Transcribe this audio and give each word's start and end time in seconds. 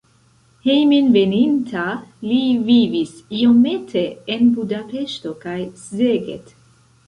Hejmenveninta 0.61 1.83
li 2.31 2.39
vivis 2.71 3.13
iomete 3.43 4.05
en 4.37 4.53
Budapeŝto 4.59 5.39
kaj 5.49 5.59
Szeged. 5.87 6.55